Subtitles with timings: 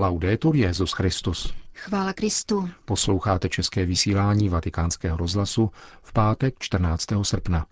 [0.00, 1.54] Laudetur Jezus Christus.
[1.74, 2.68] Chvála Kristu.
[2.84, 5.70] Posloucháte české vysílání Vatikánského rozhlasu
[6.02, 7.06] v pátek 14.
[7.22, 7.66] srpna.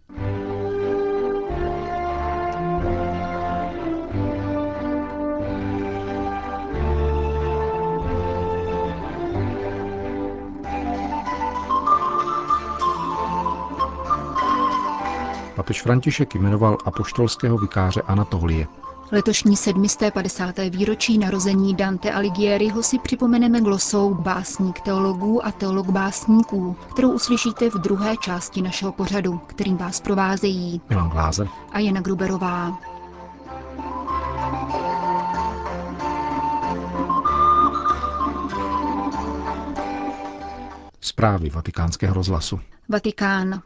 [15.57, 18.67] Papež František jmenoval apoštolského vikáře Anatolie.
[19.13, 20.59] Letošní 750.
[20.71, 27.75] výročí narození Dante Alighieriho si připomeneme glosou básník teologů a teolog básníků, kterou uslyšíte v
[27.75, 32.79] druhé části našeho pořadu, kterým vás provázejí Milan Glázer a Jana Gruberová.
[41.01, 42.61] Zprávy vatikánského rozhlasu.
[42.89, 43.63] Vatikán.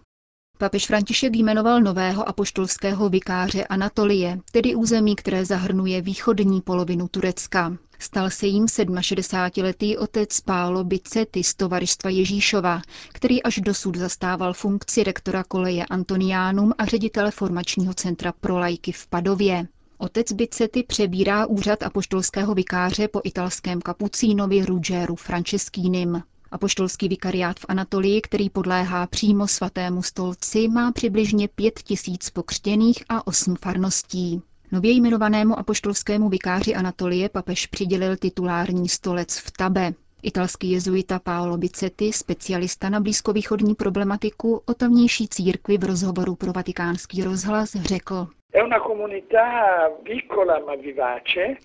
[0.62, 7.77] Papež František jmenoval nového apoštolského vikáře Anatolie, tedy území, které zahrnuje východní polovinu Turecka.
[7.98, 15.05] Stal se jim 67-letý otec Pálo Bicety z tovaristva Ježíšova, který až dosud zastával funkci
[15.05, 19.67] rektora koleje Antoniánum a ředitele formačního centra pro lajky v Padově.
[19.98, 26.23] Otec Bicety přebírá úřad apoštolského vikáře po italském kapucínovi Ruggeru Franceschínim.
[26.53, 33.27] Apoštolský vikariát v Anatolii, který podléhá přímo svatému stolci, má přibližně pět tisíc pokřtěných a
[33.27, 34.42] osm farností.
[34.73, 39.95] Nově jmenovanému apoštolskému vikáři Anatolie papež přidělil titulární stolec v Tabe.
[40.23, 47.25] Italský jezuita Paolo Bicetti, specialista na blízkovýchodní problematiku, o tamnější církvi v rozhovoru pro vatikánský
[47.25, 48.28] rozhlas řekl.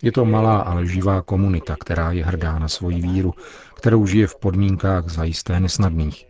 [0.02, 3.34] Je to malá, ale živá komunita, která je hrdá na svoji víru,
[3.76, 6.26] kterou žije v podmínkách zajisté nesnadných.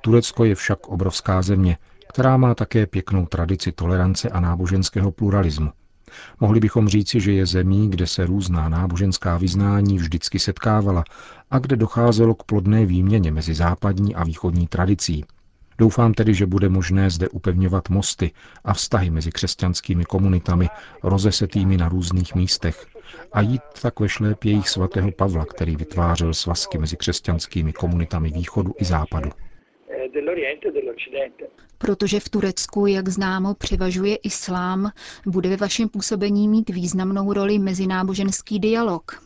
[0.00, 1.78] Turecko je však obrovská země,
[2.08, 5.70] která má také pěknou tradici tolerance a náboženského pluralismu.
[6.40, 11.04] Mohli bychom říci, že je zemí, kde se různá náboženská vyznání vždycky setkávala
[11.50, 15.24] a kde docházelo k plodné výměně mezi západní a východní tradicí,
[15.78, 18.30] Doufám tedy, že bude možné zde upevňovat mosty
[18.64, 20.68] a vztahy mezi křesťanskými komunitami
[21.02, 22.86] rozesetými na různých místech
[23.32, 28.84] a jít tak ve šlépějích svatého Pavla, který vytvářel svazky mezi křesťanskými komunitami východu i
[28.84, 29.30] západu.
[31.78, 34.90] Protože v Turecku, jak známo, převažuje islám,
[35.26, 39.22] bude ve vašem působení mít významnou roli mezináboženský dialog.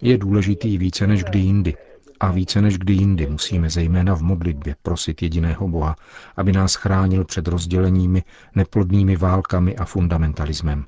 [0.00, 1.74] Je důležitý více než kdy jindy.
[2.20, 5.96] A více než kdy jindy musíme zejména v modlitbě prosit jediného Boha,
[6.36, 8.22] aby nás chránil před rozděleními,
[8.54, 10.84] neplodnými válkami a fundamentalismem.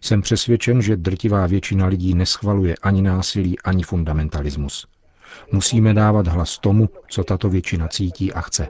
[0.00, 4.86] Jsem přesvědčen, že drtivá většina lidí neschvaluje ani násilí, ani fundamentalismus.
[5.52, 8.68] Musíme dávat hlas tomu, co tato většina cítí a chce.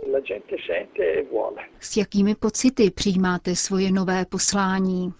[1.80, 5.12] S jakými pocity přijímáte svoje nové poslání?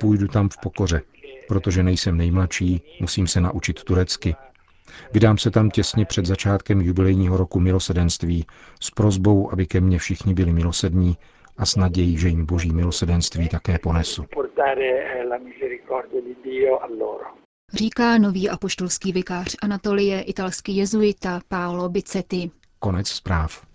[0.00, 1.02] Půjdu tam v pokoře,
[1.48, 4.36] Protože nejsem nejmladší, musím se naučit turecky.
[5.12, 8.46] Vydám se tam těsně před začátkem jubilejního roku milosedenství
[8.80, 11.16] s prozbou, aby ke mně všichni byli milosední
[11.58, 14.24] a s nadějí, že jim boží milosedenství také ponesu.
[17.72, 22.50] Říká nový apoštolský vikář Anatolie, italský jezuita Paolo Bicetti.
[22.78, 23.66] Konec zpráv.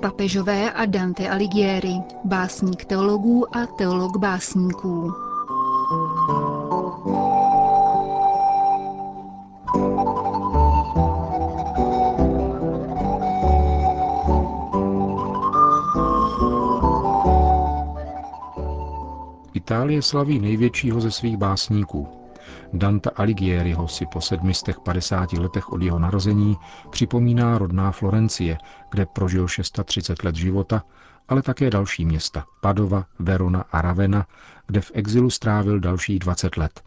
[0.00, 1.94] Papežové a Dante Alighieri,
[2.24, 5.12] básník teologů a teolog básníků.
[19.54, 22.19] Itálie slaví největšího ze svých básníků,
[22.72, 26.56] Danta Alighieriho si po 750 letech od jeho narození
[26.90, 28.58] připomíná rodná Florencie,
[28.90, 30.82] kde prožil 630 let života,
[31.28, 34.26] ale také další města Padova, Verona a Ravenna,
[34.66, 36.80] kde v exilu strávil dalších 20 let.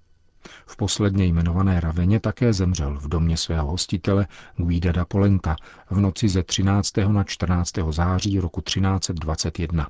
[0.65, 4.27] V posledně jmenované Raveně také zemřel v domě svého hostitele
[4.57, 5.55] Guida da Polenta
[5.89, 6.97] v noci ze 13.
[6.97, 7.71] na 14.
[7.89, 9.87] září roku 1321.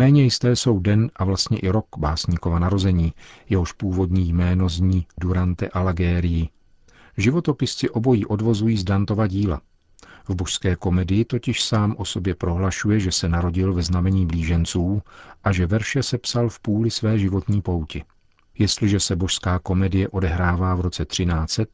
[0.00, 3.12] Méně jisté jsou den a vlastně i rok básníkova narození,
[3.48, 6.48] jehož původní jméno zní Durante Alighieri.
[7.16, 9.60] Životopisci obojí odvozují z Dantova díla.
[10.28, 15.02] V božské komedii totiž sám o sobě prohlašuje, že se narodil ve znamení blíženců
[15.44, 18.04] a že verše se psal v půli své životní pouti.
[18.58, 21.64] Jestliže se božská komedie odehrává v roce 1300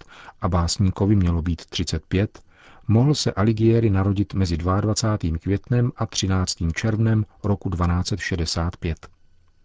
[0.41, 2.43] a básníkovi mělo být 35,
[2.89, 5.39] mohl se Alighieri narodit mezi 22.
[5.39, 6.57] květnem a 13.
[6.75, 9.09] červnem roku 1265.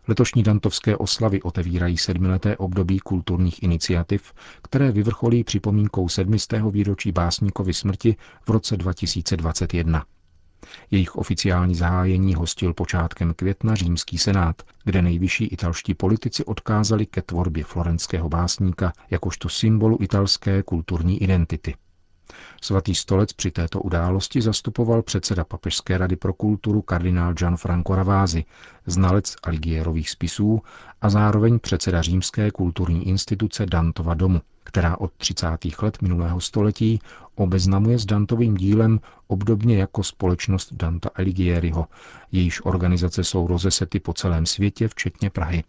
[0.08, 4.34] Letošní dantovské oslavy otevírají sedmileté období kulturních iniciativ,
[4.64, 8.16] které vyvrcholí připomínkou sedmistého výročí básníkovy smrti
[8.46, 10.06] v roce 2021.
[10.92, 17.64] Jejich oficiální zahájení hostil počátkem května římský senát, kde nejvyšší italští politici odkázali ke tvorbě
[17.64, 21.76] florenského básníka jakožto symbolu italské kulturní identity.
[22.62, 28.46] Svatý stolec při této události zastupoval předseda Papežské rady pro kulturu kardinál Gianfranco Ravázi,
[28.86, 30.62] znalec Aligierových spisů
[31.02, 35.48] a zároveň předseda římské kulturní instituce Dantova domu, která od 30.
[35.82, 37.00] let minulého století
[37.36, 41.88] obeznamuje s Dantovým dílem obdobně jako společnost Danta Alighieriho,
[42.32, 45.64] jejíž organizace jsou rozesety po celém světě, včetně Prahy.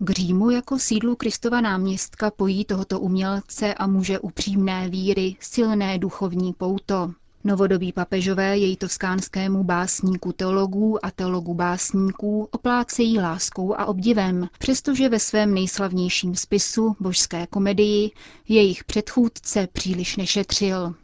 [0.00, 6.52] K Římu jako sídlu Kristova náměstka pojí tohoto umělce a muže upřímné víry silné duchovní
[6.52, 7.12] pouto.
[7.44, 15.18] Novodobí papežové jej toskánskému básníku teologů a teologu básníků oplácejí láskou a obdivem, přestože ve
[15.18, 18.10] svém nejslavnějším spisu, božské komedii,
[18.48, 20.94] jejich předchůdce příliš nešetřil.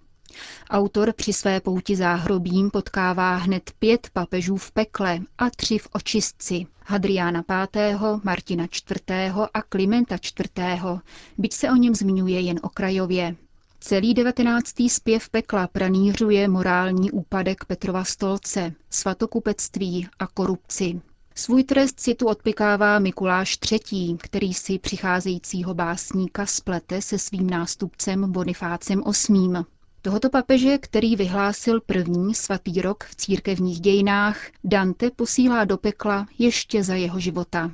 [0.71, 6.67] Autor při své pouti záhrobím potkává hned pět papežů v pekle a tři v očistci.
[6.87, 9.35] Hadriána V., Martina IV.
[9.55, 10.85] a Klimenta IV.,
[11.39, 13.37] byť se o něm zmiňuje jen okrajově.
[13.81, 21.01] Celý devatenáctý zpěv pekla pranířuje morální úpadek Petrova stolce, svatokupectví a korupci.
[21.35, 28.33] Svůj trest si tu odpikává Mikuláš III., který si přicházejícího básníka splete se svým nástupcem
[28.33, 29.65] Bonifácem VIII.
[30.03, 36.85] Tohoto papeže, který vyhlásil první svatý rok v církevních dějinách, Dante posílá do pekla ještě
[36.85, 37.73] za jeho života.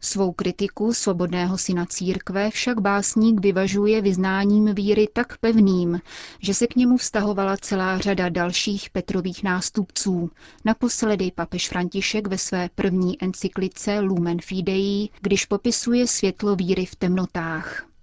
[0.00, 6.00] Svou kritiku svobodného syna církve však básník vyvažuje vyznáním víry tak pevným,
[6.40, 10.30] že se k němu vztahovala celá řada dalších Petrových nástupců,
[10.64, 17.93] naposledy papež František ve své první encyklice Lumen Fidei, když popisuje světlo víry v temnotách.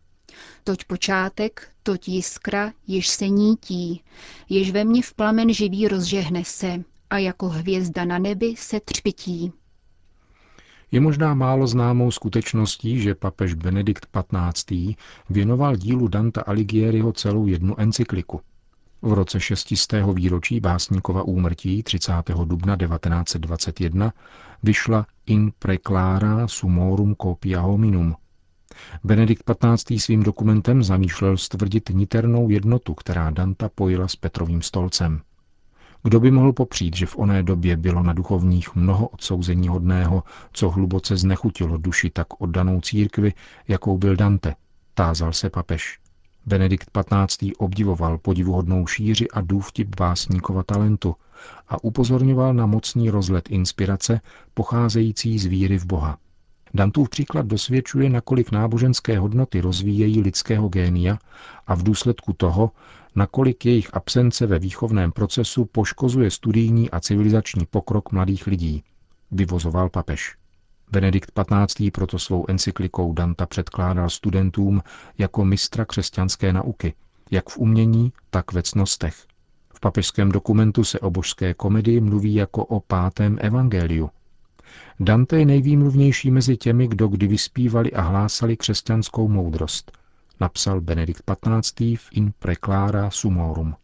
[0.63, 4.03] Toť počátek, toť jiskra, jež se nítí,
[4.49, 9.53] jež ve mně v plamen živý rozžehne se a jako hvězda na nebi se třpití.
[10.91, 14.95] Je možná málo známou skutečností, že papež Benedikt XV.
[15.29, 18.41] věnoval dílu Danta Alighieriho celou jednu encykliku.
[19.01, 19.93] V roce 600.
[20.13, 22.13] výročí básníkova úmrtí 30.
[22.45, 24.13] dubna 1921
[24.63, 28.15] vyšla In Preclara Sumorum Copia Hominum,
[29.03, 30.01] Benedikt XV.
[30.01, 35.21] svým dokumentem zamýšlel stvrdit niternou jednotu, která Danta pojila s Petrovým stolcem.
[36.03, 40.23] Kdo by mohl popřít, že v oné době bylo na duchovních mnoho odsouzení hodného,
[40.53, 43.33] co hluboce znechutilo duši tak oddanou církvi,
[43.67, 44.55] jakou byl Dante,
[44.93, 45.99] tázal se papež.
[46.45, 47.51] Benedikt XV.
[47.57, 51.15] obdivoval podivuhodnou šíři a důvtip básníkova talentu
[51.67, 54.21] a upozorňoval na mocný rozlet inspirace
[54.53, 56.17] pocházející z víry v Boha.
[56.73, 61.17] Dantův příklad dosvědčuje, nakolik náboženské hodnoty rozvíjejí lidského génia
[61.67, 62.71] a v důsledku toho,
[63.15, 68.83] nakolik jejich absence ve výchovném procesu poškozuje studijní a civilizační pokrok mladých lidí,
[69.31, 70.35] vyvozoval papež.
[70.91, 71.91] Benedikt XV.
[71.93, 74.81] proto svou encyklikou Danta předkládal studentům
[75.17, 76.93] jako mistra křesťanské nauky,
[77.31, 79.15] jak v umění, tak ve cnostech.
[79.73, 84.09] V papežském dokumentu se o božské komedii mluví jako o pátém evangeliu,
[84.99, 89.91] Dante je nejvýmluvnější mezi těmi, kdo kdy vyspívali a hlásali křesťanskou moudrost,
[90.39, 91.75] napsal Benedikt XV.
[91.79, 93.75] v In Preclara Sumorum.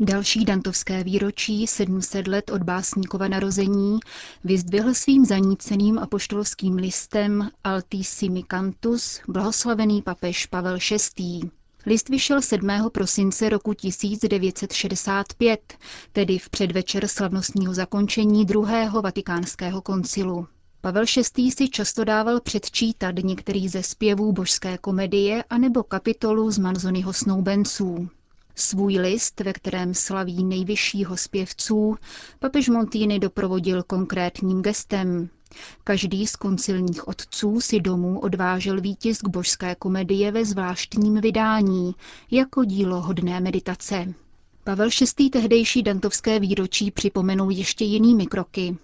[0.00, 3.98] Další dantovské výročí, 700 let od básníkova narození,
[4.44, 10.78] vyzdvihl svým zaníceným apoštolským listem Altissimi Cantus blahoslavený papež Pavel
[11.18, 11.40] VI.
[11.86, 12.68] List vyšel 7.
[12.92, 15.74] prosince roku 1965,
[16.12, 20.46] tedy v předvečer slavnostního zakončení druhého vatikánského koncilu.
[20.80, 21.04] Pavel
[21.36, 21.50] VI.
[21.50, 28.08] si často dával předčítat některý ze zpěvů božské komedie anebo kapitolu z Manzonyho snoubenců.
[28.54, 31.96] Svůj list, ve kterém slaví nejvyššího zpěvců,
[32.38, 35.28] papež Montýny doprovodil konkrétním gestem.
[35.84, 41.94] Každý z koncilních otců si domů odvážel výtisk božské komedie ve zvláštním vydání,
[42.30, 44.14] jako dílo hodné meditace.
[44.64, 44.88] Pavel
[45.18, 45.30] VI.
[45.30, 48.76] tehdejší dantovské výročí připomenul ještě jinými kroky.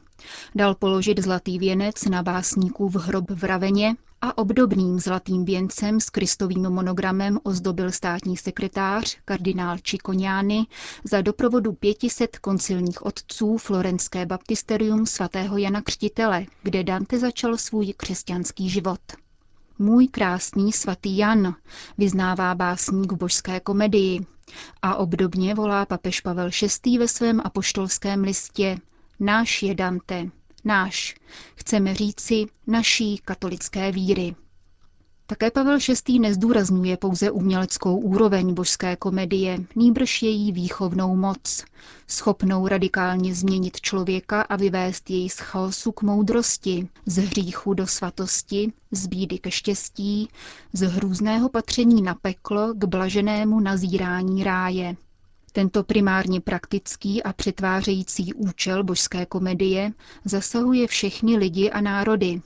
[0.54, 6.70] Dal položit zlatý věnec na básníkův hrob v Raveně a obdobným zlatým věncem s kristovým
[6.70, 10.66] monogramem ozdobil státní sekretář kardinál Čikoniány
[11.04, 18.70] za doprovodu 500 koncilních otců Florenské baptisterium svatého Jana Křtitele, kde Dante začal svůj křesťanský
[18.70, 19.00] život.
[19.78, 21.54] Můj krásný svatý Jan,
[21.98, 24.26] vyznává básník v božské komedii.
[24.82, 26.50] A obdobně volá papež Pavel
[26.84, 26.98] VI.
[26.98, 28.78] ve svém apoštolském listě
[29.20, 30.30] Náš je Dante,
[30.64, 31.14] náš.
[31.54, 34.35] Chceme říci naší katolické víry.
[35.26, 35.78] Také Pavel
[36.09, 36.18] VI.
[36.18, 41.64] nezdůrazňuje pouze uměleckou úroveň božské komedie, nýbrž její výchovnou moc,
[42.06, 48.73] schopnou radikálně změnit člověka a vyvést jej z chaosu k moudrosti, z hříchu do svatosti,
[48.90, 50.28] z bídy ke štěstí,
[50.73, 54.97] z hrůzného patření na peklo k blaženému nazírání ráje.
[55.56, 59.92] Tento primárně praktický a přetvářející účel božské komedie
[60.25, 62.40] zasahuje všechny lidi a národy,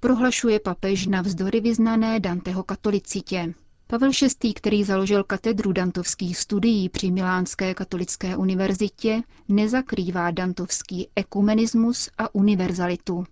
[0.00, 3.54] prohlašuje papež navzdory vyznané Danteho katolicitě.
[3.86, 4.10] Pavel
[4.42, 13.24] VI., který založil katedru dantovských studií při Milánské katolické univerzitě, nezakrývá dantovský ekumenismus a univerzalitu.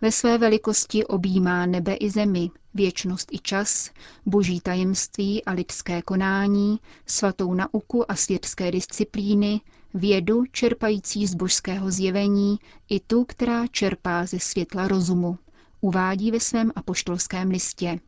[0.00, 3.90] Ve své velikosti objímá nebe i zemi, věčnost i čas,
[4.26, 9.60] boží tajemství a lidské konání, svatou nauku a světské disciplíny,
[9.94, 15.38] vědu čerpající z božského zjevení i tu, která čerpá ze světla rozumu
[15.80, 18.00] uvádí ve svém apoštolském listě.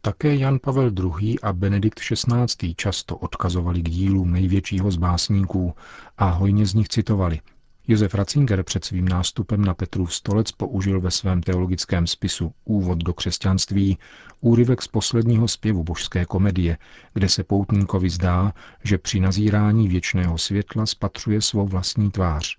[0.00, 1.38] Také Jan Pavel II.
[1.40, 2.74] a Benedikt XVI.
[2.76, 5.74] často odkazovali k dílům největšího z básníků
[6.18, 7.40] a hojně z nich citovali.
[7.88, 13.14] Josef Ratzinger před svým nástupem na Petrův stolec použil ve svém teologickém spisu Úvod do
[13.14, 13.98] křesťanství
[14.40, 16.78] úryvek z posledního zpěvu božské komedie,
[17.14, 18.52] kde se poutníkovi zdá,
[18.84, 22.56] že při nazírání věčného světla spatřuje svou vlastní tvář.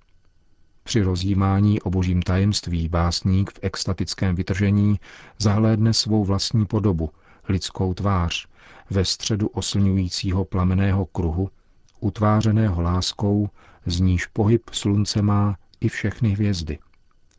[0.83, 4.99] Při rozjímání o božím tajemství básník v extatickém vytržení
[5.39, 7.09] zahlédne svou vlastní podobu,
[7.49, 8.47] lidskou tvář,
[8.89, 11.49] ve středu oslňujícího plameného kruhu,
[11.99, 13.49] utvářeného láskou,
[13.85, 16.79] z níž pohyb slunce má i všechny hvězdy,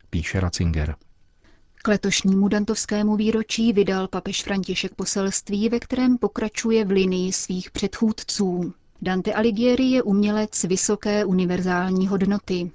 [0.09, 0.95] píše Ratzinger.
[1.75, 8.73] K letošnímu dantovskému výročí vydal papež František poselství, ve kterém pokračuje v linii svých předchůdců.
[9.01, 12.71] Dante Alighieri je umělec vysoké univerzální hodnoty.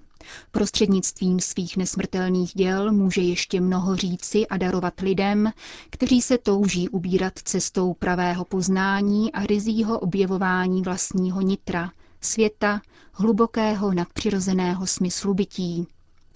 [0.50, 5.52] Prostřednictvím svých nesmrtelných děl může ještě mnoho říci a darovat lidem,
[5.90, 11.90] kteří se touží ubírat cestou pravého poznání a rizího objevování vlastního nitra,
[12.20, 12.80] světa,
[13.12, 15.86] hlubokého nadpřirozeného smyslu bytí.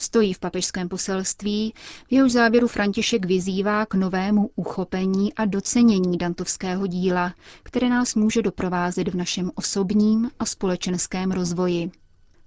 [0.01, 1.75] Stojí v papežském poselství,
[2.09, 8.43] v jehož závěru František vyzývá k novému uchopení a docenění dantovského díla, které nás může
[8.43, 11.91] doprovázet v našem osobním a společenském rozvoji.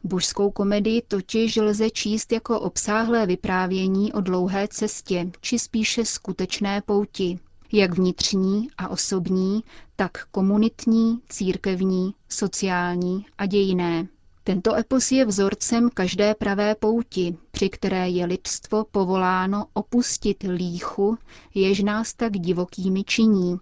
[0.04, 7.40] Božskou komedii totiž lze číst jako obsáhlé vyprávění o dlouhé cestě, či spíše skutečné pouti,
[7.74, 9.64] jak vnitřní a osobní,
[9.96, 14.08] tak komunitní, církevní, sociální a dějiné.
[14.44, 21.18] Tento epos je vzorcem každé pravé pouti, při které je lidstvo povoláno opustit líchu,
[21.54, 23.58] jež nás tak divokými činí,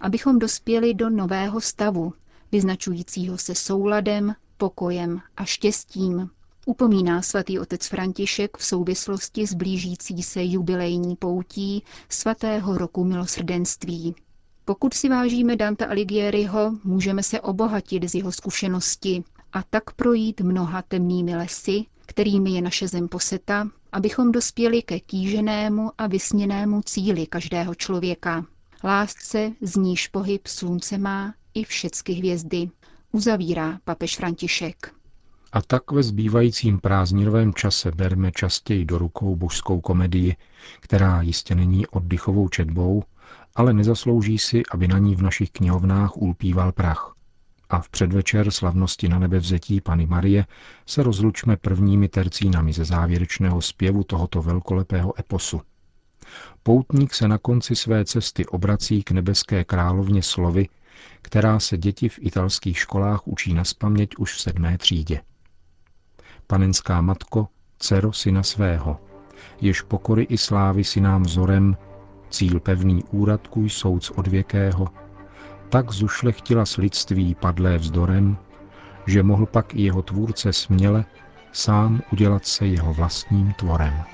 [0.00, 2.12] abychom dospěli do nového stavu,
[2.52, 6.30] vyznačujícího se souladem, pokojem a štěstím,
[6.66, 14.14] upomíná svatý otec František v souvislosti s blížící se jubilejní poutí svatého roku milosrdenství.
[14.64, 20.82] Pokud si vážíme Danta Alighieriho, můžeme se obohatit z jeho zkušenosti a tak projít mnoha
[20.82, 27.74] temnými lesy, kterými je naše zem poseta, abychom dospěli ke kýženému a vysněnému cíli každého
[27.74, 28.46] člověka.
[28.84, 32.70] Lásce, z níž pohyb slunce má i všechny hvězdy,
[33.14, 34.94] uzavírá papež František.
[35.52, 40.36] A tak ve zbývajícím prázdninovém čase berme častěji do rukou božskou komedii,
[40.80, 43.02] která jistě není oddychovou četbou,
[43.54, 47.14] ale nezaslouží si, aby na ní v našich knihovnách ulpíval prach.
[47.70, 50.46] A v předvečer slavnosti na nebe vzetí Pany Marie
[50.86, 55.60] se rozlučme prvními tercínami ze závěrečného zpěvu tohoto velkolepého eposu.
[56.62, 60.68] Poutník se na konci své cesty obrací k nebeské královně slovy,
[61.22, 65.20] která se děti v italských školách učí na spaměť už v sedmé třídě.
[66.46, 69.00] Panenská matko, dcero syna svého,
[69.60, 71.76] jež pokory i slávy si nám vzorem,
[72.30, 74.88] cíl pevný úradku souc odvěkého,
[75.68, 78.38] tak zušlechtila s lidství padlé vzdorem,
[79.06, 81.04] že mohl pak i jeho tvůrce směle
[81.52, 84.13] sám udělat se jeho vlastním tvorem.